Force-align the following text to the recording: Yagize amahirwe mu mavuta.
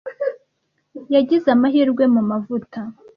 Yagize 1.15 1.47
amahirwe 1.55 2.03
mu 2.13 2.21
mavuta. 2.29 2.79